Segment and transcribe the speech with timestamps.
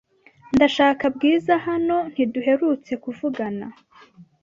[0.55, 3.65] Ndashaka Bwiza hano ntiduherutse kuvugana